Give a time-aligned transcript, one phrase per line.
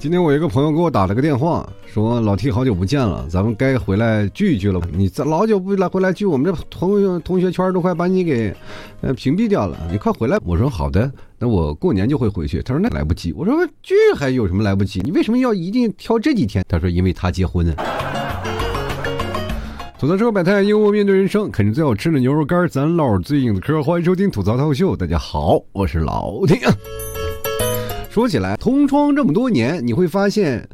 [0.00, 4.80] 今天我一个朋友给我打了个电话，说老 T 好久不见了，咱们该回来聚一聚了。
[4.94, 8.50] 你这老久不来回来聚，我们这同学同学圈都快把你给
[9.02, 9.76] 呃屏蔽掉了。
[9.92, 10.38] 你快回来！
[10.42, 12.62] 我说好的，那我过年就会回去。
[12.62, 13.30] 他说那来不及。
[13.34, 15.00] 我说聚还有什么来不及？
[15.04, 16.64] 你为什么要一定挑这几天？
[16.66, 17.66] 他说因为他结婚。
[19.98, 23.82] 吐槽车百态，幽默面对人生，啃着最好吃的牛肉干，咱唠最硬的嗑。
[23.82, 26.58] 欢迎收听吐槽套秀，大家好，我是老 T。
[28.10, 30.68] 说起来，同窗这么多年，你会发现，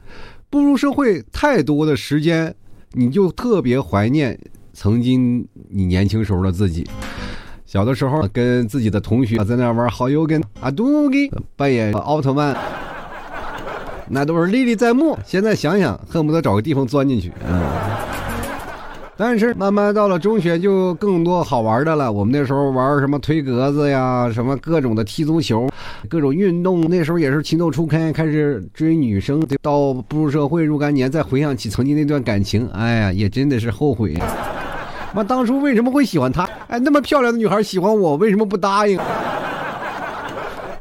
[0.49, 2.55] 步入社会太多的时间，
[2.93, 4.39] 你就特别怀念
[4.73, 6.89] 曾经你年轻时候的自己。
[7.67, 12.57] 小的时候，跟自己的同学在那玩好友跟阿杜给扮演奥特曼，
[14.09, 15.19] 那都是历历在目。
[15.27, 17.31] 现在想想，恨不得找个地方钻进去。
[17.47, 18.26] 嗯。
[19.19, 22.13] 但是慢慢到了中学，就更多好玩的了。
[22.13, 25.67] 我们那时候玩什么推格子呀，什么各种的踢足球，
[26.07, 26.83] 各种运动。
[26.83, 29.43] 那时候也是情窦初开，开始追女生。
[29.63, 34.15] 到步入社会若干年，再回想起曾经那段感情，哎呀，也真的是后悔。
[35.15, 36.47] 妈，当初为什么会喜欢她？
[36.69, 39.01] 哎，那么漂亮的女孩喜欢我，为什么不答应？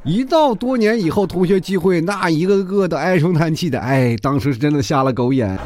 [0.03, 5.58] 一到多年以后同学聚会，那一个个的唉声叹气的，哎，当时是真的瞎了狗眼。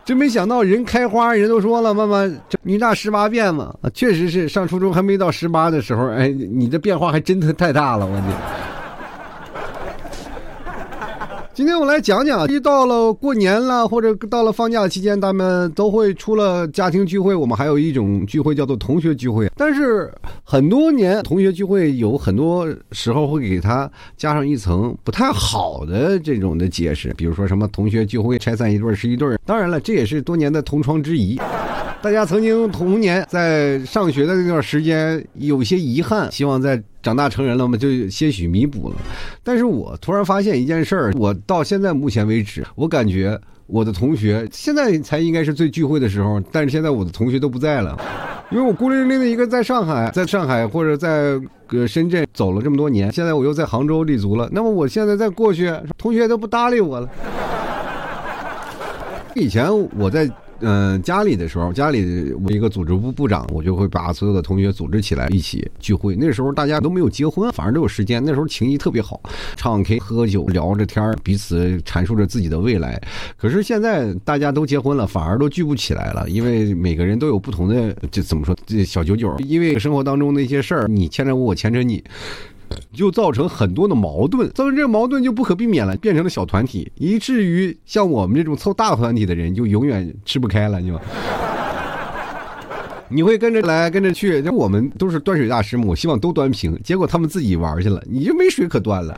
[0.04, 2.28] 真没想到，人开花，人都说了，妈妈，
[2.62, 8.69] 女大十八变嘛，确实是上初中还没到十八的时候，哎，你的变化还真的太大了，我天。
[11.60, 19.46] 今天我来讲讲，一到了过年了，或者到了放假期间，他们都会除了家庭聚会，我们还有一种聚会叫做同学聚会。
[19.56, 20.10] 但是
[20.42, 31.38] 很多年同学聚会，有很多时候会给他加上一层不太好的这种的解释，比如说什么同学聚会拆散一对是一对当然了，这也是多年的同窗之谊。
[32.02, 38.96] 大家曾经童年在上学的那段时间有些遗憾，希望在长大成人了嘛就些许弥补了。
[39.44, 47.98] 但是我突然发现一件事儿，我到现在目前为止，我感觉我的同学现在才应该是最聚会的时候，但是现在我的同学都不在了，
[48.50, 51.38] 因为我孤零零的一个在上海，在上海或者在
[51.68, 54.48] 呃深圳走了这么多年，现在我又在杭州立足了。
[54.52, 57.06] 那么我现在再过去，同学都不搭理我了。
[59.34, 60.26] 以前我在。
[60.60, 66.14] 嗯，家里的时候，家里我一个组织部部长，我就会把所有的同学组织起来一起聚会。
[66.14, 68.22] 那时候大家都没有结婚，反正都有时间。
[68.24, 69.20] 那时候情谊特别好，
[69.56, 73.00] 唱 K、喝酒、聊着天彼此阐述着自己的未来。
[73.36, 78.56] 可是现在大家都结婚了，反而都聚不起来了，因为每个人都有不同的，这怎么说？
[78.66, 82.04] 这小九九，因为生活当中的一些事儿，你牵着我，我牵着你。
[82.92, 91.00] 就造成很多的矛盾，造成这个矛盾就不可避免了，变成了小团体，以至于像我们这种凑大团体的人就永远吃不开了，你吧？
[93.12, 99.16] 你会跟着来，跟着去，就我们都是端水大师嘛，我希望都端平，结果他们自己玩去了，你就没水可端了。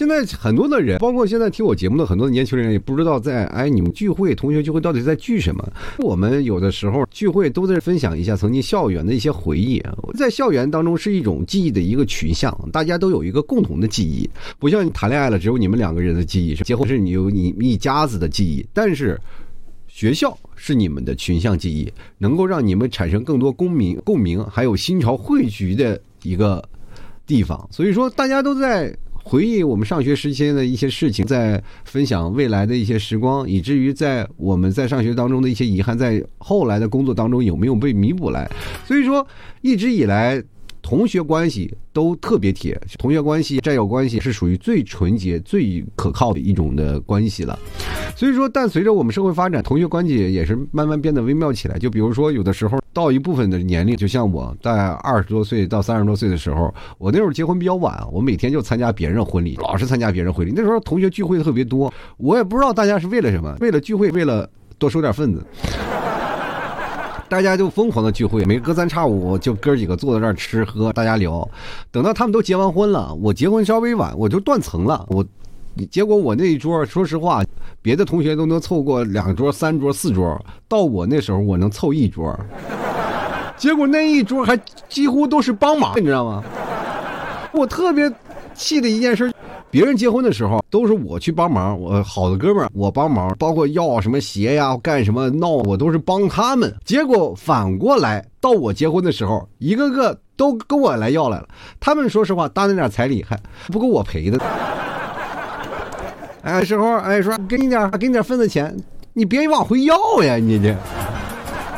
[0.00, 5.62] 现在很多的人，包括现在听我节目的很多的年轻人，也不知道在哎，你们聚会、同学聚会到底在聚什么？
[5.98, 9.78] 我们有的时候聚会都在分享一下曾经校园的一些回忆。
[10.16, 14.26] 在校园当中是一种记忆的一个群像，大家都有一个共同的记忆，
[14.58, 18.66] 不像你谈恋爱了只有你们两个人的记忆，结婚是你有你一家子的记忆。
[18.72, 19.20] 但是
[19.86, 26.66] 学校是你们的群像记忆，能够让你们产生更多共鸣、共鸣，还有心潮汇聚的一个
[27.26, 27.68] 地方。
[27.70, 28.96] 所以说，大家都在。
[29.22, 38.50] 回忆我们上学时期的一些事情，在分享未来的一些时光，以至于在我们在上学当中的一些遗憾，在后来的工作当中有没有被弥补来？
[38.86, 39.26] 所以说，
[39.60, 40.42] 一直以来
[40.82, 47.58] 同学关系都特别铁，同学关系、战友关系是属于最纯洁、最可靠的一种的关系了。
[48.16, 51.78] 所以说，但随着我们社会发展，同学关系也是慢慢变得微妙起来。
[51.78, 52.78] 就比如说，有的时候。
[52.92, 60.52] 到一部分的年龄，就像我在二十多岁到三十多岁的时候，我那时候结婚比较晚，我每天就参加别人婚礼，老是参加别人婚礼。
[60.52, 65.46] 那时候同学聚会特别多，我也不知道大家是为了什么，为了聚会，为了多收点份子，
[67.30, 71.48] 大家就疯狂的聚会，每隔三差五就哥几个坐在这儿吃喝，大家聊。
[71.92, 75.24] 等到他们都结完婚了，我结婚稍微晚，我就断层了，我。
[75.88, 77.44] 结果我那一桌，说实话，
[77.80, 82.36] 别的同学都能凑过两桌、三桌、四桌，到我那时候，我能凑一桌。
[83.56, 86.42] 结果那一桌还几乎都是帮忙，你知道吗？
[87.52, 88.12] 我特别
[88.52, 89.32] 气的一件事，
[89.70, 96.74] 别人结婚的时候都是我去帮忙，我好的哥们我帮忙，包括要什么鞋呀、干什么闹，我都是帮他们。
[96.84, 101.46] 结果反过来到我结婚的时候，一个个都跟我来要来了。
[101.78, 103.38] 他们说实话搭那点彩礼还
[103.68, 104.40] 不够我赔的。
[106.42, 108.76] 哎，时候哎说给你点，给你点份子钱，
[109.12, 110.74] 你别往回要呀，你这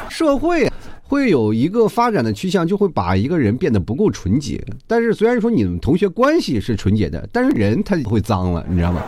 [0.09, 0.72] 社会
[1.13, 4.59] 会有一个发展的趋向，就会把一个人变得不够纯洁。
[4.87, 9.03] 但是虽然说你们同学关系是纯洁的，但是人他会脏了，你知道吗？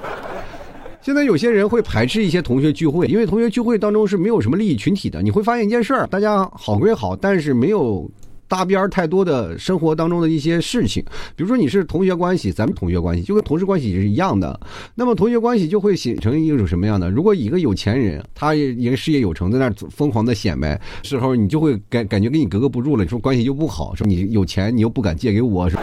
[1.00, 5.22] 现在有些人会排斥一些同学聚会，因为同学聚会当中是没有什么利益群体的。
[5.22, 8.06] 你会发现一件事儿，大家好归好，但是没有。
[8.48, 11.04] 搭边太多的生活当中的一些事情，
[11.34, 14.58] 比如说你是同学关系，咱们同学关系就跟同事关系也是一样的。
[14.94, 17.10] 那么同学关系就会形成一种什么样的？
[17.10, 23.04] 如果一个有钱人，他也事业有成，在那疯狂的显摆时候，你就会感感觉跟你格格不入了。
[23.04, 25.82] 你说关系又不好，说你有钱，你又不敢借给我，是吧？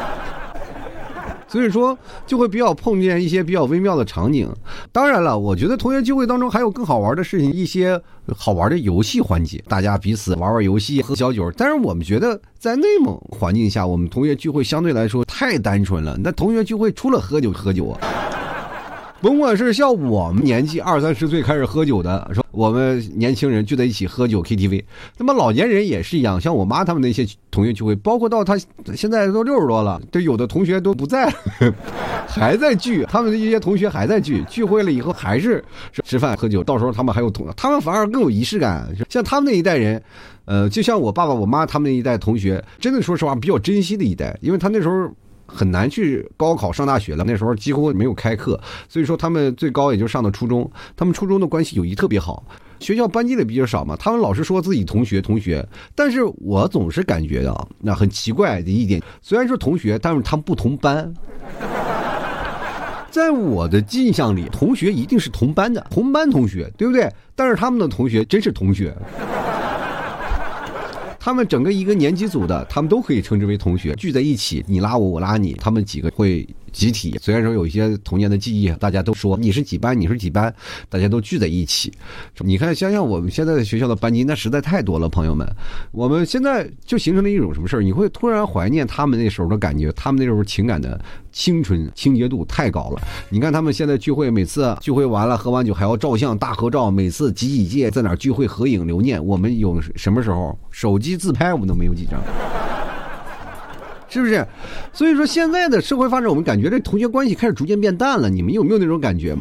[1.54, 1.96] 所以说，
[2.26, 4.52] 就会比较碰见一些比较微妙的场景。
[4.92, 8.02] 当然了，我觉得同学聚会当中还有更好玩的事情，一些
[8.36, 11.52] 好玩的游戏环节，大家彼此玩玩游戏，喝小酒。
[11.56, 16.18] 但是我们觉得，在内蒙环境下，我们同学聚会相对来说太单纯了。
[16.24, 18.00] 那同学聚会除了喝酒喝酒啊。
[19.24, 24.84] 甭管是像我们年纪二三十岁开始喝酒的，说我们年轻人聚在一起喝酒 KTV，
[25.18, 26.42] 那么老年人也是一样。
[26.42, 28.58] 像我妈他们那些同学聚会，包括到他
[28.94, 31.34] 现在都六十多了，这有的同学都不在，
[32.28, 33.06] 还在聚。
[33.10, 35.64] 他们的一些同学还在聚，聚会了以后还是
[36.04, 36.62] 吃饭喝酒。
[36.62, 38.94] 到时候他们还有同，他们反而更有仪式感。
[39.08, 40.04] 像他们那一代人，
[40.44, 45.10] 呃，就像我爸爸我妈他们那一代同学，真的说实话比较珍惜的一代，因为他那时候。
[45.46, 50.70] 很难去高考上大学了，那时候几乎没有开课，所以说他们最高也就上到初中。
[50.96, 52.44] 他们初中的关系友谊特别好，
[52.80, 53.96] 学校班级里比较少嘛。
[53.96, 61.14] 他们老是说自己同学同学，但是我总是感觉啊，那很奇怪的一点，虽然说同学，但是他们不同班。
[63.12, 67.08] 在我的印象里，同学一定是同班的，同班同学，对不对？
[67.36, 68.92] 但是他们的同学真是同学。
[71.26, 76.46] 他们整个一个年级组的，他们都可以称之为同学，聚在一起，你拉我，我拉你，他们几个会。
[76.74, 80.54] 集体虽然说有一些童年的记忆，大家都说你是几班，你是几班，
[80.90, 81.94] 大家都聚在一起。
[82.40, 85.48] 你看，想想我们现在的学校的班级，那实在太多了，朋友们。
[85.92, 87.82] 我们现在就形成了一种什么事儿？
[87.82, 91.00] 你会突然怀念他们那时候的感觉，他们那时候情感的
[91.32, 93.02] 清纯、清洁度太高了。
[93.30, 99.24] 你看他们现在聚会，每次聚会完了，喝完酒还要照相、大合照，每次几几届在哪聚会合影留念。
[99.24, 102.20] 我们有什么时候手机自拍，我们都没有几张。
[104.14, 104.46] 是不是？
[104.94, 108.30] 所以说现在的社会发展，我们感觉这同学关系开始逐渐变淡了。
[108.30, 109.36] 你们有没有那种感觉？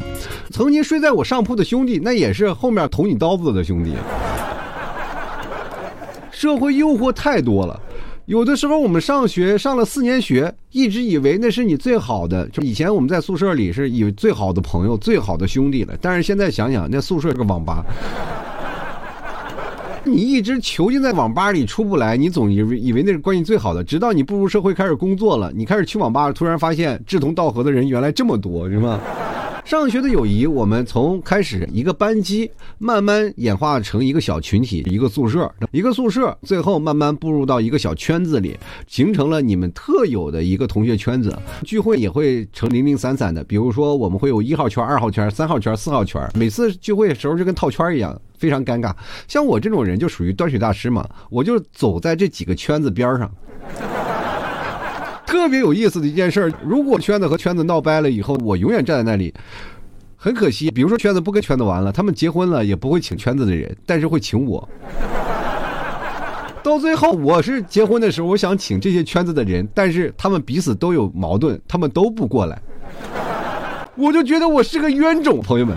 [0.49, 3.93] 曾经睡在我上铺的兄弟，那也是后面捅你刀子的兄弟。
[6.31, 7.79] 社会诱惑太多了，
[8.25, 15.93] 有的时候我们上学上了四年学，一直以为那是你最好的，就以前我们在宿舍里是以最好的朋友、最好的兄弟了。
[16.01, 17.85] 但是现在想想，那宿舍是个网吧。
[20.05, 28.99] 你一直囚禁在网吧里出不来，你总以为以为那是关系最好的，直到你步入社会开始工作了，你开始去网吧，突然发现志同道合的人原来这么多，是吗？
[29.65, 41.33] 上学的友谊，我们从开始一个班级，慢慢演化成一个小群体，一个宿舍，一个宿舍，最后慢慢步入到一个小圈子里，形成了你们特有的一个同学圈子。
[41.63, 48.93] 聚会也会成零零散散的，比如说我们会有一号圈、二号圈、三号圈、四号圈，每次聚会的时候就跟套圈一样，非常尴尬。
[49.29, 53.31] 像我这种人就属于端水大师嘛，我就走在这几个圈子边上。
[55.33, 59.33] 特别有意思的一件事儿如果圈子和圈子闹掰了以后，我永远站在那里，
[60.15, 60.69] 很可惜。
[60.69, 64.69] 比如说圈子不跟圈子玩了，他们结婚了也不会请圈子的人，但是会请我。
[66.61, 72.61] 到最后，我是结婚的时候，我想请这些圈子的人，但是他们彼此都有矛盾，他们都不过来。
[73.95, 75.75] 我就觉得我是个冤种，朋友们。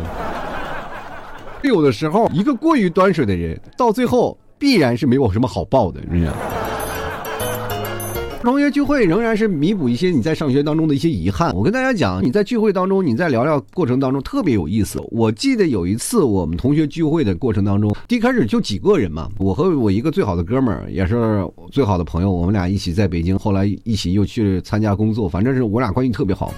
[1.62, 6.34] 有的时候，一个过于端水的人，到最后必然是没有什么好报的，你知道。
[8.46, 11.52] 同学聚会仍然是弥补一些你在上学当中的一些遗憾。
[11.52, 15.02] 我跟大家讲，你在聚会当中，你在聊聊过程当中特别有意思。
[15.10, 26.54] 我记得有一次我们同学聚会的过程当中，一开始就几个人嘛，我和我一个最好的哥们儿，也是最好的朋友，我们俩一起在北京，后来一起又去参加工作，反正是我俩关系特别好。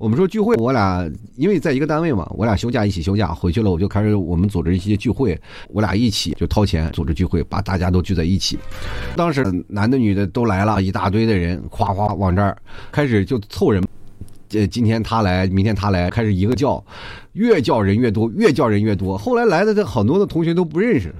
[0.00, 5.38] 我们说聚会，我俩因为在一个单位嘛，我俩休假一起休假回去了，我就开始我们组织一些聚会，
[5.68, 8.58] 我俩一起就掏钱组织聚会，把大家都聚在一起。
[9.14, 12.56] 当时男的女的都来了，一大堆的人，哗哗往这儿
[12.90, 13.84] 开始就凑人，
[14.48, 16.82] 这今天他来，明天他来，开始一个叫，
[17.34, 19.18] 越叫人越多，越叫人越多。
[19.18, 21.14] 后来来的这很多的同学都不认识。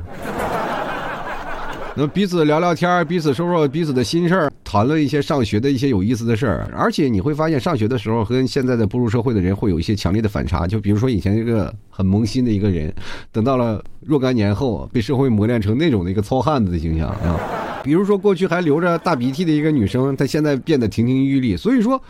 [1.96, 6.72] 那彼此聊聊天彼此说说彼此的心事儿，谈论一些上学的一些有意思的事儿。
[6.72, 10.68] 而且你会发现，上学的时候跟现在的步入社会的人会有一些强烈的反差。
[10.68, 12.94] 就比如说以前一个很萌新的一个人，
[13.32, 17.38] 等到了若干年后，被社会磨练成那种的一个糙汉子的形象啊。
[17.82, 21.56] 比如说过去还流着大鼻涕的一个女生，她现在变得亭亭玉立。
[21.56, 22.00] 所以说，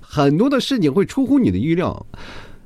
[0.00, 2.06] 很多的事情会出乎你的预料，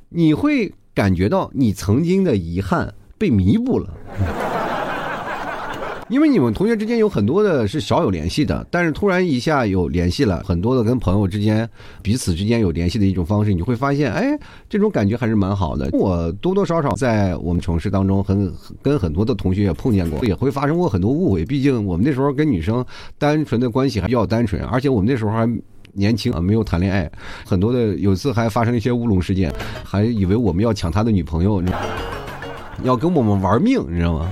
[0.09, 3.89] 你会感觉到你曾经的遗憾被弥补了。
[6.07, 11.67] 因为你们同学之间有很多的是少有联系的，但是突然一下有联系了，很多的跟朋友之间
[12.03, 14.37] 彼此之间有联系的一种方式，你会发现，哎，
[14.69, 15.89] 这种感觉还是蛮好的。
[15.93, 21.43] 我多多少少在我们城市当中，很跟很多的同学也碰见过，也会发生过很多误会。
[21.43, 22.85] 毕竟我们那时候跟女生
[23.17, 25.49] 单纯的关系还比较单纯，而且我们那时候还
[25.93, 27.11] 年轻啊，没有谈恋爱，
[27.47, 29.51] 很多的有次还发生一些乌龙事件，
[29.83, 31.63] 还以为我们要抢他的女朋友，
[32.83, 34.29] 要跟我们玩命，你知道吗？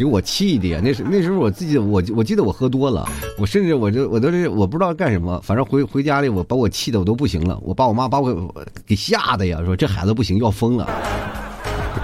[0.00, 8.54] 给我气的呀，那时那时候我自己，我我记得我喝多了，我甚至我就我都是我不知道干什么，反正回回家里我把我气的我都不行了，我爸我妈把我
[8.86, 10.88] 给吓的呀，说这孩子不行要疯了。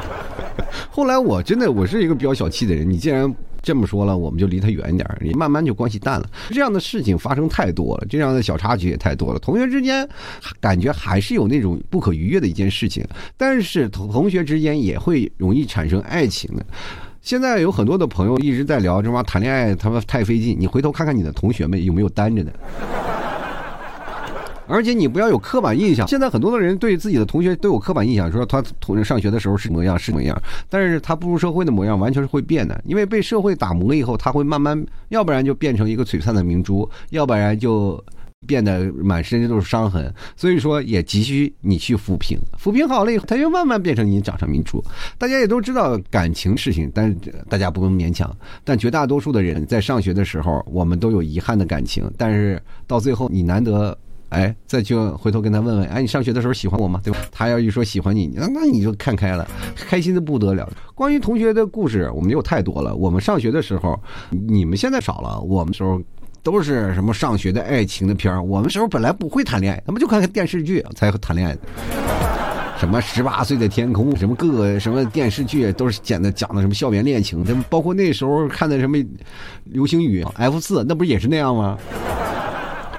[0.93, 6.29] 后来我真的我是一个比较小气的人，你既然这么说了，我们就离他远一点，你慢慢就关系淡了。
[6.51, 9.39] 这样的事情发生太多了，这样的小插曲也太多了。
[9.39, 10.07] 同学之间
[10.61, 13.03] 感觉还是有那种不可逾越的一件事情，
[13.39, 16.67] 但是同同学之间也会容易产生爱情的。
[17.27, 20.57] 现在有很多的朋友一直在聊这妈谈恋爱，他们太费劲。
[20.57, 22.53] 你回头看看你的同学们有没有单着的，
[24.69, 26.07] 而且你不要有刻板印象。
[26.07, 30.41] 现在很多的人对自己的同学都有刻板印象，说他同上学的时候是模样是模样，
[30.71, 38.01] 但是他步入社会的模样完全是会变的，因为被社会打磨以后，他会慢慢，要不然就变成一个璀璨的明珠，要不然就。
[38.47, 44.83] 变得满身都是伤痕，所以说也急需你去抚平，抚平好了以后，他又慢慢变成你掌上明珠。
[45.19, 47.17] 大家也都知道感情事情，但是
[47.49, 48.35] 大家不用勉强。
[48.65, 53.97] 但绝大多数的人在上学的时候，我们都有遗憾的感情，但是到最后你难得
[54.29, 57.01] 哎再去回头跟他问问，哎你上学的时候喜欢我吗？
[57.03, 57.19] 对吧？
[57.33, 60.71] 他要一说喜欢你，那那你就看开了，开心的不得了。
[60.95, 62.95] 关于同学的故事，我们有太多了。
[62.95, 63.99] 我们上学的时候，
[64.31, 66.01] 你们现在少了，我们时候。
[66.47, 68.41] 都是什么上学的爱情的片儿？
[68.41, 71.57] 我们时候本来不会谈恋爱，咱们就看看电视剧才会谈恋爱。
[72.79, 78.97] 什么十八岁的天空，什么各个什么电视剧都是讲的讲的什么校园恋情，咱包括那时候看的什么
[79.65, 81.77] 流星雨 F 四，那不也是那样吗？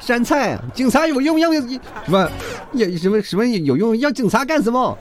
[0.01, 2.29] 山菜，警察有用要什么？
[2.73, 3.97] 也什么什么有用？
[3.97, 4.97] 要警察干什么？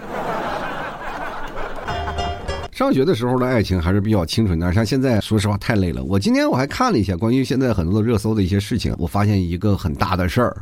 [2.76, 6.04] 上学的时候的爱情还是比较清纯的，像现在说实话太累了。
[6.04, 10.54] 我今天我还看了一下关于现在很多的热搜的一些事情，我发现一个很大的事儿，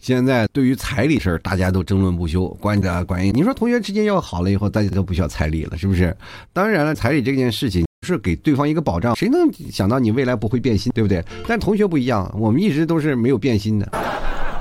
[0.00, 2.48] 现在对于彩礼事儿大家都争论不休。
[2.60, 6.12] 关的关于你说同学之间要好了以后，大家都不需要彩礼了，是不是？
[6.52, 11.24] 当然了，彩礼这件事情是给对方一个保障，谁能想到你未来不会变心，对不对？
[11.46, 13.88] 但同学不一样，我们一直都是没有变心的。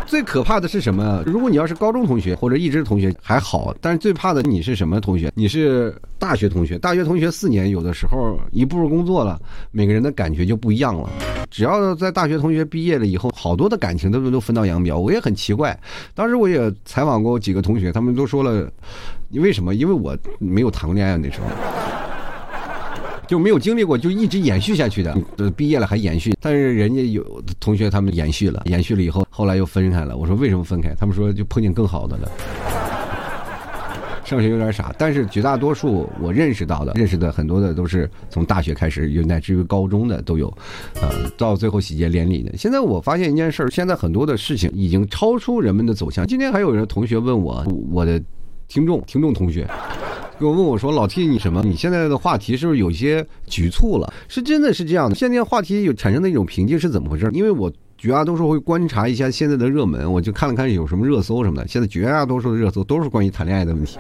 [0.06, 1.24] 最可怕的是什么？
[1.26, 5.32] 如果你要是高中同学或者一直同学还好，但是最怕的你是什么同学？
[5.36, 6.78] 你是大学同学。
[6.78, 9.40] 大学同学四年，有的时候一步入工作了，
[9.72, 11.10] 每个人的感觉就不一样了。
[11.50, 14.98] 只要在大学同学毕业了以后，好多的感情都都分道扬镳。
[14.98, 15.78] 我也很奇怪，
[16.14, 18.70] 当时我也采访过几个同学，他们都说了，
[19.30, 19.74] 你为什么？
[19.74, 21.48] 因为我没有谈过恋爱那时候。
[23.34, 25.18] 就没有经历过，就一直延续下去的。
[25.58, 30.16] 毕业了还延续，但是人家有同学他们延续了，延续了以后，后来又分开了。
[30.16, 30.94] 我说为什么分开？
[30.94, 32.32] 他们说就碰见更好的了。
[34.24, 40.56] 上学有点傻，但是绝大多数我认识到的、认识的很多的都是从大学开始，有乃至于高中的都有，
[41.02, 42.56] 呃，到最后喜结连理的。
[42.56, 46.28] 现在我发现一件事儿，现在很多的事情已经超出人们的走向。
[46.28, 48.22] 今天还有人同学问我，我的
[48.68, 49.68] 听众、听众同学。
[50.44, 51.62] 就问我说：“老 T，你什么？
[51.64, 54.14] 你现在的话题是不是有些局促了？
[54.28, 55.16] 是真的是这样的？
[55.16, 57.30] 现在话题有产生的一种瓶颈是怎么回事？
[57.32, 61.68] 因为我绝大多数会观察一下现在的热门，我就看了看有什么热搜什么的。
[61.70, 63.98] 现在绝大多数的热搜都是关于谈恋爱的问题，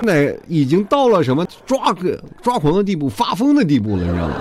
[0.00, 4.36] 那已经到了什么抓个抓狂的地步、发疯的地步了，你知道吗？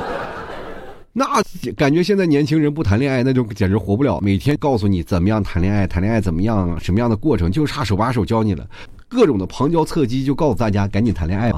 [1.12, 1.26] 那
[1.74, 4.18] 感觉现在年轻人不谈恋爱，那就简直活不了。
[4.22, 8.66] 每天告诉你怎么样谈恋爱，谈恋爱怎么样，什么样的过程，就差手把手教你了。”
[9.12, 11.51] 各种的旁敲侧击就告诉大家赶紧谈恋爱，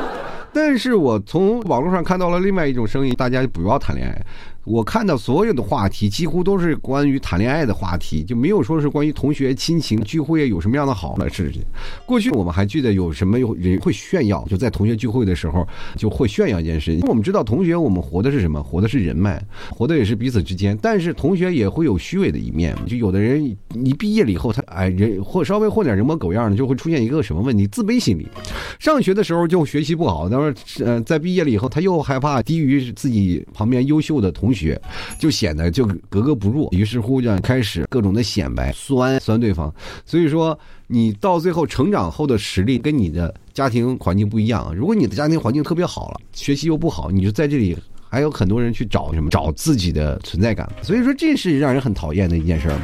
[0.52, 4.20] 但是我从网络上看到了另外一种声音，大家不要谈恋爱。
[4.64, 11.62] 我看到所有的话题几乎都是关于谈恋爱的话题，就没有说是关于同学亲情聚会有什么样的好的事情。
[12.06, 17.06] 过去我们还记得有什么有人会炫耀，就在同学聚会的时候就会炫耀一件事情。
[17.06, 18.62] 我们知道同学，我们活的是什么？
[18.62, 20.78] 活的是人脉，活的也是彼此之间。
[20.80, 23.44] 但是同学也会有虚伪的一面，就有的人
[23.74, 27.66] 一毕业了以后，他哎人或稍微混点人模狗样的，就会出现一个什么问题？
[27.66, 28.26] 自卑心理。
[28.78, 34.53] 上学的时候就学习不好，但是呃在毕业了以后，他又害怕低于自己旁边优秀的同。
[34.54, 34.80] 学
[35.18, 39.74] 就显得就格格不入，于是乎就开始各种的显摆，酸酸对方。
[40.06, 44.74] 所以说，你到最后成长后的实力跟你的家庭环境不一样。
[44.74, 47.76] 如果你的家庭环境特别好了，学习又不好，你就在这里
[48.08, 50.70] 还有很多人去找什么找自己的存在感。
[50.82, 52.78] 所以说，这是让人很讨厌的一件事儿。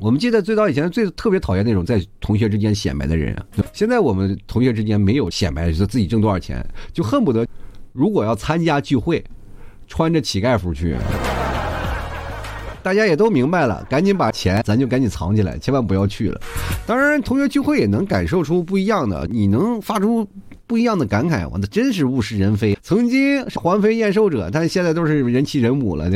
[0.00, 3.44] 我们记得最早以前最特别讨厌那种在同学之间显摆的人啊。
[3.72, 7.44] 现在我们同学之间没有显摆，说自己挣多少钱，就恨不得。
[7.92, 9.24] 如果要参加聚会，
[9.88, 10.96] 穿着乞丐服去。
[12.80, 16.40] 大家也都明白了，赶紧把钱咱就赶紧藏起来，千万不要去了。
[16.86, 20.26] 当然，同学聚会也能感受出不一样的，你能发出
[20.66, 21.46] 不一样的感慨。
[21.50, 22.78] 我那真是物是人非。
[22.80, 26.08] 曾经是环肥燕瘦者，但现在都是人妻人母了。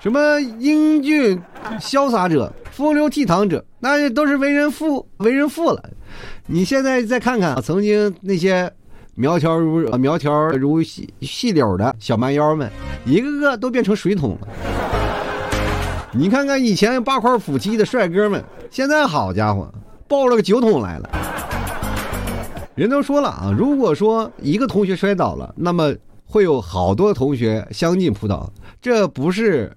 [0.00, 1.40] 什么英俊
[1.78, 5.90] 潇洒者、风流倜傥者，那都是为人父为人父了。
[6.46, 8.70] 你现在再看看曾经那些
[9.14, 12.70] 苗条如苗条如细细柳的小蛮腰们，
[13.04, 14.48] 一个个都变成水桶了。
[16.12, 19.72] 你看看以前八块腹肌的帅哥们，现在好家伙，
[20.08, 21.10] 抱了个酒桶来了。
[22.74, 28.50] 人都说了啊，如果说一个同学摔倒了，那么会有好多同学相继扑倒，
[28.80, 29.70] 这不是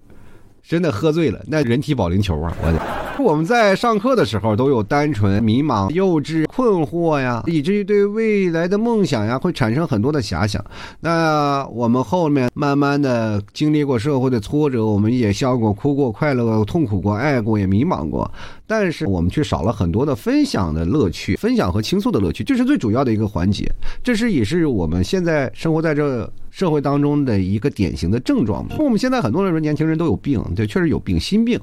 [0.62, 2.80] 真的喝醉了，那人体保龄球啊，我的。
[3.20, 10.64] 我们在上课的时候都有单纯、迷茫、幼稚、困惑呀，以至于对未来的梦想呀会产生很多的遐想。
[11.00, 18.30] 那我们后面慢慢的经历过社会的挫折，我们也笑过、哭过、快乐过、痛苦过、爱过，也迷茫过。
[18.66, 23.70] 但是我们却少了很多的分享的乐趣，分享和倾诉的乐趣，这是最主要的一个环节。
[24.02, 28.66] 这是也是我们现在生活在这社会当中的一个典型的症状。
[28.80, 31.60] 我们现在很多人说年轻人都有病，对，确实有病，心病。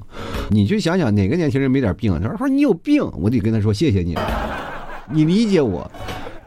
[0.49, 2.21] 你去想想哪个年轻人没点病？
[2.21, 4.15] 他说你有病，我得跟他说谢谢你，
[5.11, 5.89] 你理解我。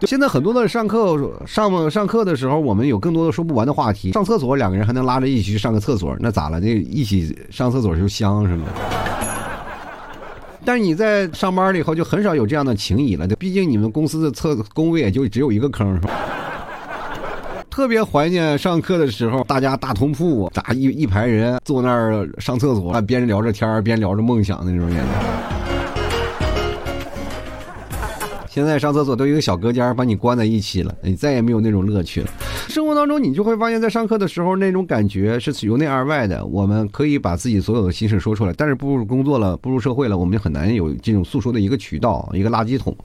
[0.02, 4.12] 现在很多的上课上上课的时候，我们有更多的说不完的话题。
[4.12, 6.60] 上厕所两个人还能拉着一起去上个厕所，那咋了？
[6.60, 8.66] 那一起上厕所就香是吗？
[10.64, 13.26] 但是你在上班了以后，就很少有这样的情谊了。
[13.38, 16.10] 毕竟你们公司的厕工位也就只有一个坑，是吧？
[17.74, 25.83] 特别怀念上课的时候，大家大通铺，咋一一排人坐那儿上厕所，边聊着天边聊着梦想的那种感觉。
[28.54, 32.28] 现在上厕所都有一个小隔间把你关在一起了，你再也没有那种乐趣了。
[32.68, 36.46] 生活当中，你就会发现，在上课的时候那种感觉是由内而外的。
[36.46, 42.96] 我们可以把自己所有的心事说出来，但是步入工作了，步入社会了，我们就很难有这种诉说的一个渠道，一个垃圾桶。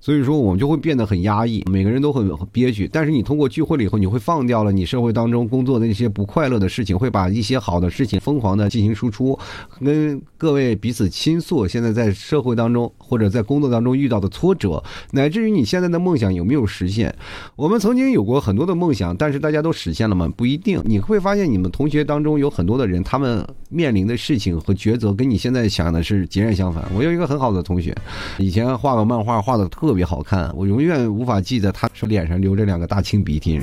[0.00, 2.90] 所以说，我们就会变得很压抑，每个人都很憋屈。
[2.92, 9.38] 但是你通过聚会了以后，你会放掉了你社会当中工作的那些不快乐的事情，会把一些好的事情疯狂的进行输出，
[9.78, 11.64] 跟各位彼此倾诉。
[11.68, 14.82] 现在在社会当中或者在工作当中遇到的挫折。
[15.10, 17.14] 乃至于你现在的梦想有没有实现？
[17.56, 20.28] 我们曾经有过很多的梦想，但是大家都实现了吗？
[20.36, 20.80] 不一定。
[20.84, 26.84] 你会发现，你们同学当中有很多的人，他们面临的事情和抉择跟你现在想的是截然相反。
[26.94, 27.94] 我有一个很好的同学，
[28.38, 33.60] 以前画个漫画画的特别好看，我永远无法记得他脸上流着两个大青鼻涕，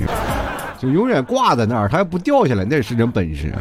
[0.78, 3.52] 就永远挂在那儿，他还不掉下来，那是真本事。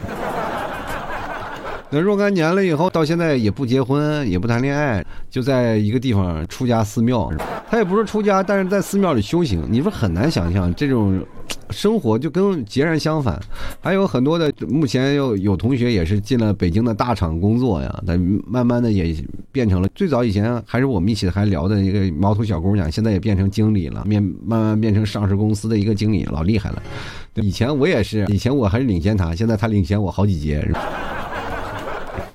[1.93, 7.31] 那若干年了以后，到现在也不结婚，也不谈恋爱，就在一个地方出家寺庙。
[7.69, 9.63] 他也不是出家，但是在寺庙里修行。
[9.69, 11.23] 你说很难想象这种
[11.69, 13.39] 生活，就跟截然相反。
[13.79, 18.03] 还有很多的，目前有有同学也是进了北京的大厂工作呀。
[18.07, 19.15] 但慢慢的也
[19.51, 26.81] 变成了最早以前还是我们一起还聊的一个毛头小姑娘，现在也变成经理了，面慢慢变成上市公司的一个经理，老厉害了。
[27.35, 30.67] 以前我也是，以前我还是领先他，现在他领先我好几阶。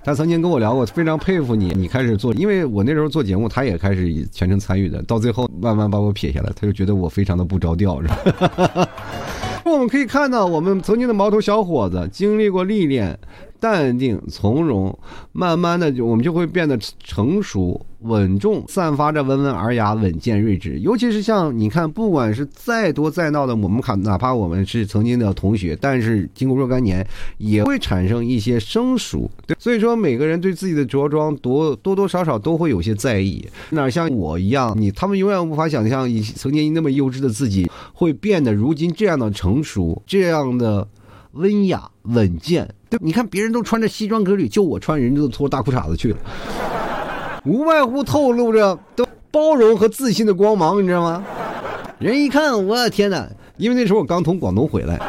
[0.09, 1.67] 他曾经跟我聊过，非常佩服你。
[1.77, 5.03] 你开始做，因为我那时候做节目，他也开始全程参与的。
[5.03, 8.89] 到最后慢慢把我撇下来，他就觉得我非常的不着调，是吧？
[9.71, 13.19] 我们可以看到，我们曾经的毛头小伙子经历过历练。
[13.61, 14.97] 淡定从容，
[15.33, 20.79] 慢慢的就我们就会变得成熟稳重，散发着温文尔雅、稳健睿智。
[20.79, 27.05] 尤其是像你看，不管是再多再闹的，我们看哪怕我们是曾经的同学，但是经过若干年，
[27.39, 29.29] 也会产生一些生疏。
[29.59, 33.45] 所以说每个人对自己的着装多多多少少都会有些在意。
[33.71, 40.87] 哪像我一样，你他们永远无法想象，以曾经那么幼稚的自己，会变得如今这样的成熟，这样的。
[41.33, 46.19] 温雅稳健，对，你看别人都穿着西装革履，就我穿人家都脱大裤衩子去了，
[47.45, 51.25] 无外乎透露着都包容和自信的光芒，你知道吗？
[51.99, 53.29] 人一看，我天哪！
[53.57, 55.01] 因为那时候我刚从广东回来，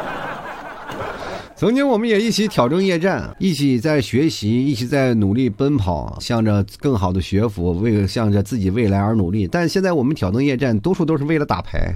[1.56, 9.48] 曾经我们也一起挑灯夜战，一起在学习，一起在努力奔跑，向着更好的学府，为了向着自己未来而努力。
[9.48, 11.94] 但现在我们挑灯夜战，多数都是为了打牌。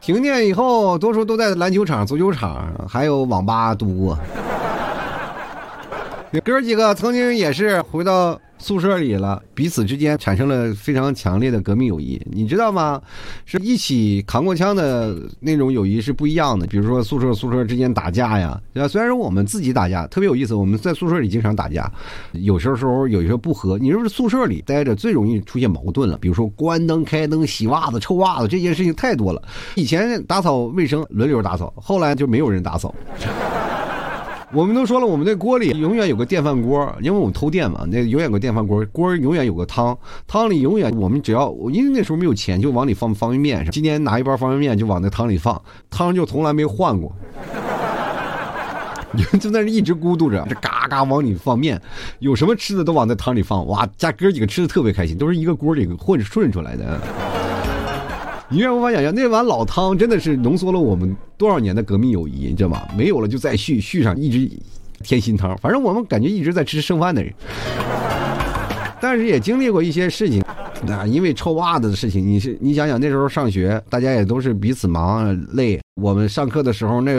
[0.00, 4.18] 停电以后，多数都在篮球场、足球场，还有网吧度过。
[6.42, 13.00] 哥几个曾经也是回到宿舍里了，彼此之间产生了非常强烈的革命友谊，你知道吗？
[13.46, 16.66] 是一起扛过枪的那种友谊是不一样的。
[16.66, 18.86] 比如说宿舍宿舍之间打架呀，对吧？
[18.86, 21.90] 虽然说我们自己打架特别有意思，我们在宿舍里经常打架，
[22.32, 23.78] 有些时候有些不和。
[23.78, 29.42] 你是不是宿舍里待着最容易出现矛盾了，比如说关灯、开灯、洗袜子、臭袜子这件事情太多了。
[29.74, 32.94] 以前打扫卫生轮流打扫，后来就没有人打扫。
[34.52, 43.64] 我们都说了，我们那锅里永远有个电饭锅，因为我们偷电嘛，那永远有个电饭锅，锅永远有个汤，汤里永远我们只要因为那时候没有钱，就往里放方便面。
[43.70, 47.12] 今天拿一包方便面就往那汤里放，汤就从来没换过。
[49.12, 51.80] 你就在那一直咕嘟着，这嘎嘎往里放面，
[52.18, 57.00] 有什么吃的都往那汤里放，哇，家哥几个吃的特别开心，都是一个锅里混顺出来的。
[58.48, 62.86] 你愿无法想象，那碗老汤真的是浓缩了我们多少年的革命友谊，你知道吗？
[62.94, 64.46] 没有了就再续，续上一直
[65.02, 65.56] 添新汤。
[65.56, 67.32] 反正我们感觉一直在吃剩饭的人，
[69.00, 70.42] 但是也经历过一些事情，
[70.86, 75.80] 啊，因为臭袜子的事情，你是你想想那时候上学，大家也都是彼此忙累。
[75.98, 77.10] 我们上课的时候，那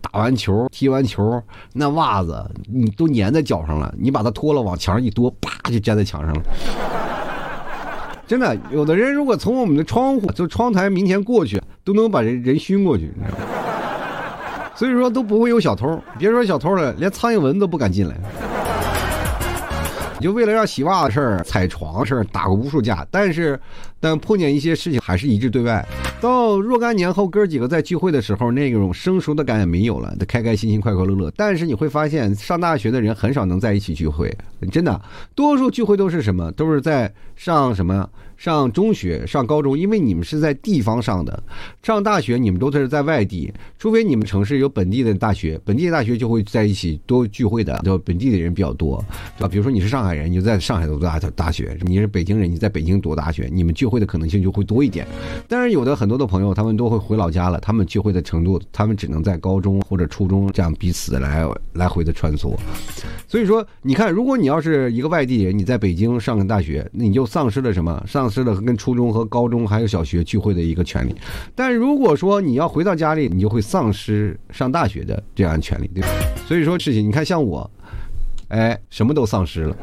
[0.00, 1.40] 打完球、踢完球，
[1.72, 6.42] 那袜子你都粘在脚上了，你把它脱了往墙上一多，啪就粘在墙上了。
[8.28, 13.44] 真的，有的人如果从我们的窗户就窗台明前过去，都能把人人熏过去，你知道吗？
[14.76, 18.14] 所以说都不会有小偷，别说小偷了，连苍蝇蚊都不敢进来。
[20.20, 23.58] 就为了让洗袜子事儿、踩床事儿打过无数架，但是，
[24.00, 25.86] 但碰见一些事情还是一致对外。
[26.20, 31.32] 到若干年后，哥几个在聚会的时候，那种生疏的感也没有了，开开心心、快快乐乐。
[31.36, 34.36] 但是你会发现，上大学的人很少能在一起聚会，
[34.70, 35.00] 真的，
[35.34, 36.50] 多数聚会都是什么？
[36.52, 38.08] 都是在上什么？
[38.36, 41.36] 上中学、上高中，因为你们是在地方上的；
[41.82, 43.52] 上大学，你们都是在外地。
[43.80, 49.04] 除非你们城市有本地的大学，本地的大学就会在一起多聚会的，就本地的人比较多，
[49.36, 49.48] 对吧？
[49.48, 55.06] 比如说你是上海人，你就在上海读大大学；你是北京人，你在北京读大学，你们聚会的可能性就会多一点。
[55.48, 62.54] 但是有的很多的朋友，他们都会回老家了，他们聚会的程度，他们只能在高中或者初中这样彼此来来回的穿梭。
[63.26, 68.02] 所以说，你看，如果你要是一个外地人，你在北京上个大学，那你就丧失了什么？
[68.06, 71.14] 丧失了跟初中和高中还有小学聚会的一个权利，
[71.54, 76.08] 但如果说你要回到家里，你就会丧失上大学的这样权利，对吧？
[76.46, 77.70] 所以说事情，你看像我，
[78.48, 79.76] 哎，什么都丧失了，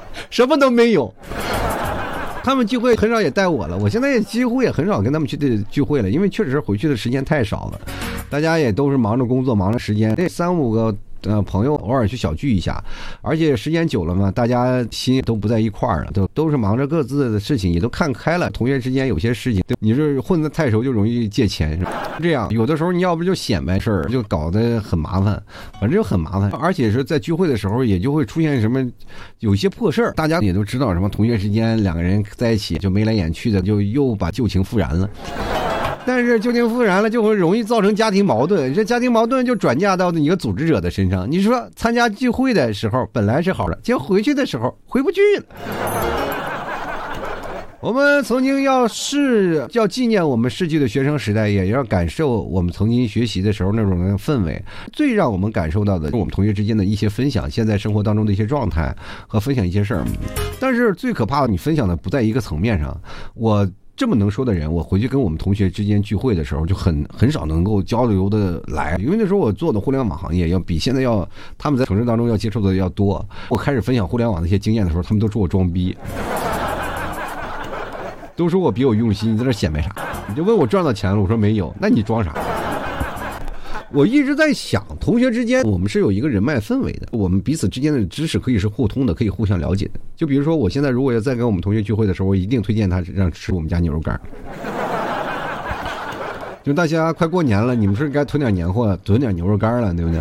[0.28, 1.12] 什么都没有。
[2.44, 7.80] 他们聚会很少也带我了，我现在也几乎也很少跟他们去的聚会了，因为确实回去的时间太少了，
[8.30, 10.96] 大家也都是忙着工作，忙着时间，这三五个。
[11.22, 12.82] 呃，朋友偶尔去小聚一下，
[13.22, 18.48] 而且时间久了嘛，大家心都不在一块儿了，都都是忙着各自的事情，也都看开了。
[18.50, 21.86] 同学之间有些事情，对你是混的太熟就容易借钱，是？
[22.22, 25.42] 这样有的时候你要不就显摆事儿，就搞得很麻烦，
[25.80, 26.50] 反正就很麻烦。
[26.52, 28.86] 而且是在聚会的时候，也就会出现什么
[29.38, 35.08] 有些破事儿，大家也都知道，什么同学之间两个人在一起就眉来眼去的，就又把旧情复燃了。
[36.12, 38.74] 但是旧情复燃了，就会容易造成家庭矛盾。
[38.74, 41.30] 这家庭矛盾就转嫁到一个组织者的身上。
[41.30, 45.44] 你说参加聚会的时候本来是好的，结果回去的时候回不去了。
[47.80, 54.60] 我们曾经要是要纪念我们逝去的学生时代，也要感受我们曾经学习的时候那种氛围。
[54.92, 58.92] 最让我们感受到的是我们同学之间的一些分享，现在生活当中的一些状态
[59.28, 60.04] 和分享一些事儿。
[60.58, 63.00] 但是最可怕的，你分享的不在一个层面上。
[63.34, 63.64] 我。
[64.00, 73.22] 这么能说的人，我回去跟我们同学之间聚会的时候，就很很少能够交流的来，因为那时候我做的互联网行业要比现在要他们在城市当中要接触的要多。
[73.50, 75.94] 我开始分享互联网那些经验的时候，他们都说我装逼，
[78.34, 79.94] 都说我别有用心，你在那显摆啥？
[80.26, 82.34] 你就问我赚到钱了，我说没有，那你装啥？
[83.92, 89.98] 我一直在想，同学之间我们是有一个人脉氛围的，我们彼此之间的知识可以是互通的，可以互相了解的。
[90.14, 94.20] 就比如说，我现在如果要再跟我们同学聚会的时候，我一定推荐他让吃我们家牛肉干。
[96.62, 100.20] 就大家快过年了，你们是该囤点年货，囤点牛肉干了，对不对？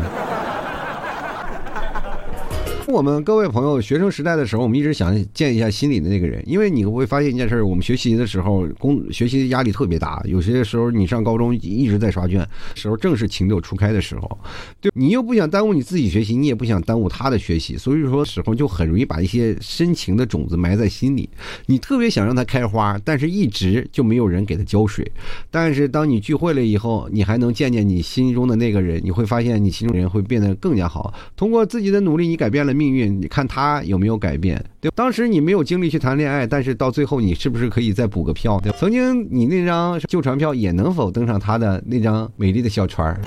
[2.92, 10.20] 我们各位朋友，学生时代的时候，我们一直想见一下心里的那个人，因为你会发现一件事：我们学习的时候，工学习的压力特别大。
[10.26, 14.40] 有些时候，你上高中一直在刷卷，时候正是情窦初开的时候，
[14.82, 21.30] 对你又不想耽误你自己学习，你也不想耽误他的学习，所以说时候就很容易把一些深情的种子埋在心里。
[21.68, 25.10] 你特别想让它开花，但是一直就没有人给它浇水。
[25.52, 31.14] 但是当你聚会了以后，你还能见见你心中的那个人，你会发现你心中人会变得更加好。
[31.36, 32.79] 通过自己的努力，你改变了。
[32.80, 34.64] 命运，你看他有没有改变？
[34.80, 38.58] 对，当时你没有精力去谈恋爱，但是到最后，你是不是可以再补个票？
[38.62, 43.20] 对曾经你那张旧船票也能否登上他的那张美丽的小船？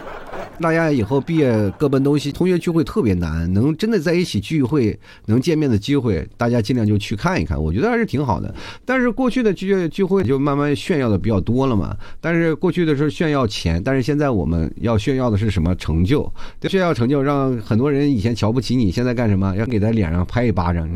[0.62, 8.55] 大家以后毕业各奔东西，同学聚会特别难，能真的在一起聚会、能见面的机会，大家尽量就去看一看，我觉得还是挺好的。
[8.85, 11.96] 但是过去的聚聚会就慢慢炫耀的比较多了嘛。
[12.20, 16.33] 但是过去的是炫耀钱，但是现在我们要炫耀的是什么成就？
[16.62, 19.55] 炫耀成就，让很多人以前瞧不起你，现在干什么？
[19.57, 20.88] 要给他脸上拍一巴掌。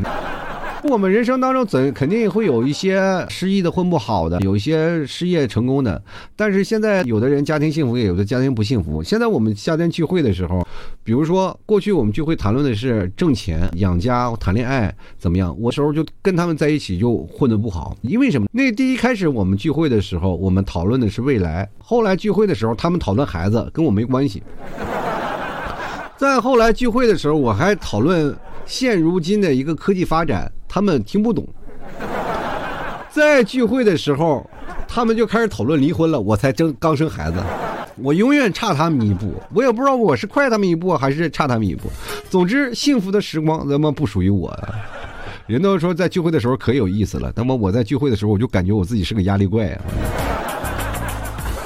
[0.89, 6.01] 我们人生当中怎肯定会有一些失意的、混不好的，有一些事业成功的。
[6.35, 9.01] 但是现在有的人家庭幸福，也有的家庭不幸福。
[9.01, 10.65] 现在我们夏天聚会的时候，
[11.03, 18.47] 比如说过去我们聚会谈论的是挣钱、养家、谈恋爱怎么样，我时候就跟他们在一起就混得不好，因为什么？
[18.51, 24.43] 那第一开始我们聚会的时候，我们讨论的是未来；后来聚会的时候，他们讨论孩子，跟我没关系。
[26.17, 28.35] 再后来聚会的时候，我还讨论
[28.65, 30.51] 现如今的一个科技发展。
[30.77, 31.43] 他们听不懂，
[33.09, 34.47] 在聚会的时候，
[34.87, 36.21] 他们就开始讨论离婚了。
[36.21, 37.41] 我才正刚生孩子，
[37.95, 39.33] 我永远差他们一步。
[39.55, 41.89] 我也不知道我是快他们一步还是差他们一步。
[42.29, 44.55] 总之，幸福的时光那么不属于我。
[45.47, 49.81] 人都说在聚会的时候可有意思了，那么我在聚会的时候，我就感觉我自己是个压力怪啊。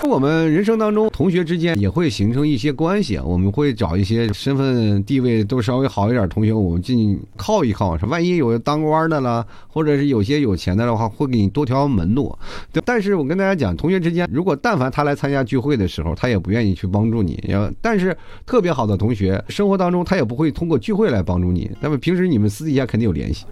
[0.10, 3.18] 我们人生当中，同学之间也会形成一些关系。
[3.24, 7.98] 我们会找一些身份地位都稍微好一点同学，我们进靠一靠。
[7.98, 12.36] 说万一有当官的了，或者是有些有钱的的话，会给你多条门路。
[12.84, 17.42] 但是我跟大家讲，同学之间，如果但凡他来参加聚会的时候，他也不愿意去帮助你。
[17.48, 21.70] 要但是特别好的同学，生活当中他也不会通过聚会来帮助你。
[21.80, 23.46] 那么平时你们私底下肯定有联系，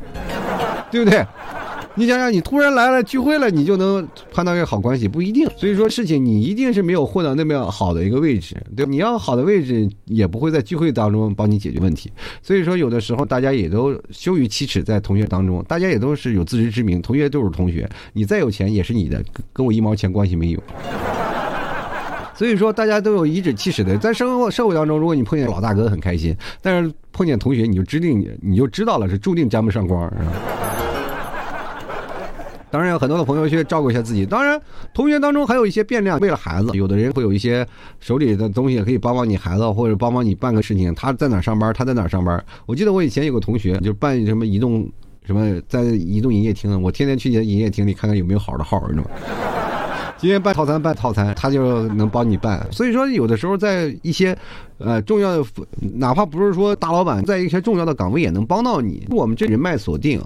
[0.92, 1.26] 对不对？
[2.00, 5.06] 你想想，你突然来了聚会了，你就能判断一个好关系？
[5.06, 5.46] 不一定。
[5.58, 12.10] 所以说，事情你一定是没有混到那么好的一个位置，对你要好的位置，也不会在聚会当中帮你解决问题。
[12.42, 17.02] 所以说，有的时候大家也都羞于启齿，在同学当中，大家也都是有自知之明。
[17.02, 20.64] 同学都是同学，你再有钱也是你的，跟我一毛钱关系没有。
[22.34, 30.10] 所以说，大家都有颐指气使的，在生活社会当中，如果你碰见老大哥很开心，但是碰见同学，你就指定你就知道了，是注定沾不上光。
[32.72, 34.26] 当然有很多的朋友去照顾一下自己。
[34.26, 34.62] 当然，
[34.94, 37.68] 同学当中还有一些变量，为了孩子，有的人会有一些
[38.00, 40.94] 手里的东西可以帮帮你孩子，或者帮帮你办个事情。
[40.94, 42.44] 他在哪上班，他在哪上班。
[42.66, 44.88] 我记得我以前有个同学，就办什么移动
[45.26, 49.10] 什么，在移动营业厅，我天天去你的营业厅里看看有没有好的号，你知道吗？
[50.20, 52.68] 今天办套餐办套餐，他就能帮你办。
[52.72, 54.38] 所以说，有的时候在一些
[54.78, 55.44] 呃重要的，
[55.96, 59.08] 哪怕不是说大老板，在一些重要的岗位也能帮到你。
[59.10, 60.22] 我们这人脉锁定，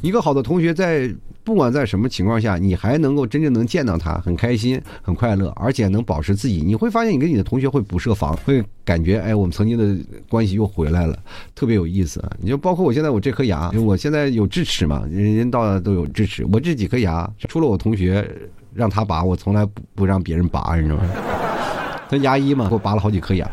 [0.00, 1.08] 一个好的同学在。
[1.44, 11.16] 不管在什么情况下，你还能够真正能见到他，很开心，很快乐，而且能保持自己，你会发现你跟你的同学会不设防，会感觉哎，我们曾经的关系又回来了，
[11.54, 12.24] 特别有意思。
[12.40, 18.26] 你就包括我现在我这颗牙，我现在有智齿嘛，人人到都有智齿，我这几颗牙，除了我同学
[18.72, 21.10] 让他拔，我从来不不让别人拔，你知道吗？
[22.08, 23.46] 他牙医嘛，给我拔了好几颗牙。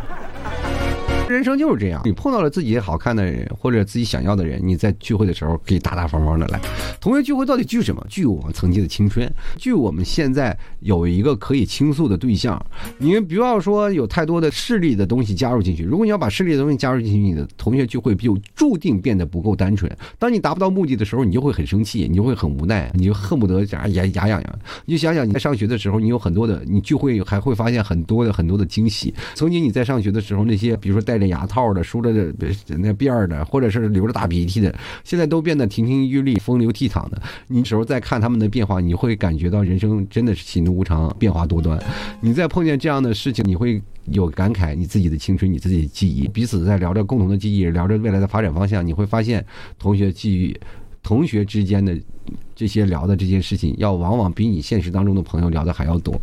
[1.31, 6.59] 人生就是这样，你碰到了自己好看的人或者自己想要的人，你在聚会的时候可以大大方方的来。
[6.99, 8.05] 同学聚会到底聚什么？
[8.09, 12.61] 聚我们曾经的青春，聚我们现在有一个可以倾诉的对象。
[12.97, 15.83] 你不要说有太多的势力的东西加入进去。
[15.83, 19.89] 如果你要把势力的东西加入进去，你的同学聚会就注定变得不够单纯。
[20.19, 24.59] 当你达不到目的的时候，你就会很生气，你就会很无奈，你就恨不得牙牙牙痒痒。
[24.85, 29.13] 你就想想你在上学的时候，你有很多的，你聚会还会发现很多的很多的惊喜。
[29.33, 31.20] 曾经你在上学的时候，那些比如说带。
[31.27, 32.11] 牙套的，梳着
[32.67, 37.21] 那辫儿的，或者是流着大鼻涕的，现在都变得亭亭玉立、风流倜傥的。
[37.47, 41.81] 你时候再看他们的变化，你会感觉到人生真的是喜怒无常、变化多端。
[42.19, 49.45] 你再碰见这样的事情，你会有感慨，你自己的青春、你自己的记忆，彼此在聊着共同的记忆，聊着未来的发展方向，你会发现
[49.77, 50.57] 同学记忆。
[51.03, 51.99] 同学之间的
[52.61, 56.13] 这些聊的这件事情，要往往比你现实当中的朋友聊的还要多。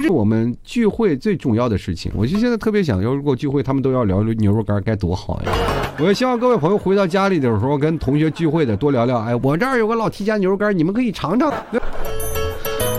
[0.00, 2.10] 是我们聚会最重要的事情。
[2.16, 5.52] 我就现在特别想要，如果聚会他们都要聊牛肉干，该多好呀！
[6.00, 9.20] 我也希望各位朋友回到家里的时候，跟同学聚会的多聊聊。
[9.20, 11.54] 哎，我这儿有个老提家牛肉干，你们可以尝尝。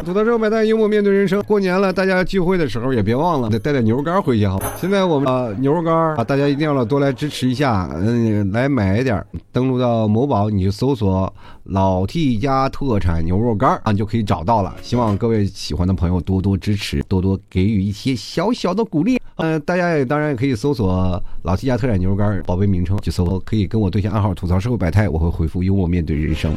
[0.06, 1.42] 吐槽之后买单，幽默面对人生。
[1.48, 4.62] 过年了，大家聚会的时候也别忘了得带点牛肉干回去哈。
[4.80, 9.26] 现在我们啊牛肉干啊，大家一定要多来支持一下，嗯，来买一点。
[9.52, 11.34] 登录到某宝，你就搜索
[11.66, 14.76] “老 T 家特产牛肉干”啊，就可以找到了。
[14.82, 19.20] 希望各位喜欢的朋友多多支持，多多给予一些小小的鼓励。
[19.38, 26.54] 嗯，大家也当然也可以搜索“老 T 家特产牛肉干”宝贝名称，去搜，可以跟我对下暗号，吐槽社会百态，我会回复幽默面对人生。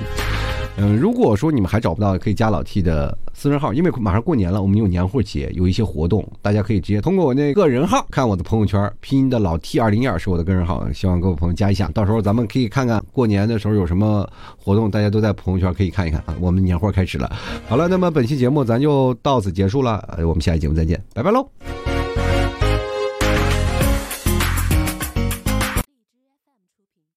[0.80, 14.24] 嗯，如果说你们还找不到，可以加老 T 的私人号，因为马上过年了，我们有年货节，有一些活动，大家可以直接通过我那个人号看我的朋友圈，拼音的老 T 二零一二是我的个人号，希望各位朋友加一下，到时候咱们可以看看过年的时候有什么
[14.56, 16.34] 活动，大家都在朋友圈可以看一看啊。
[16.40, 17.30] 我们年货开始了，
[17.68, 21.87] 好了，那么本期节目咱就到此结束了，我们下期节目再见，拜拜喽。